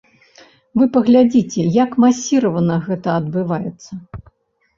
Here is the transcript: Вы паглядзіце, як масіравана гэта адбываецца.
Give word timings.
Вы 0.79 0.87
паглядзіце, 0.95 1.65
як 1.83 1.91
масіравана 2.05 2.79
гэта 2.87 3.09
адбываецца. 3.19 3.91